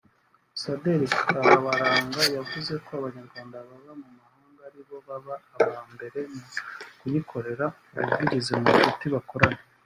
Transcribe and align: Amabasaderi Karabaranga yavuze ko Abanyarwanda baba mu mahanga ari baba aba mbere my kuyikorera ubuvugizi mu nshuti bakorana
Amabasaderi 0.03 1.05
Karabaranga 1.21 2.21
yavuze 2.37 2.73
ko 2.85 2.89
Abanyarwanda 2.99 3.55
baba 3.67 3.93
mu 4.01 4.09
mahanga 4.17 4.61
ari 4.69 4.79
baba 5.07 5.33
aba 5.59 5.79
mbere 5.93 6.19
my 6.29 6.39
kuyikorera 7.01 7.65
ubuvugizi 7.97 8.51
mu 8.61 8.69
nshuti 8.77 9.05
bakorana 9.15 9.61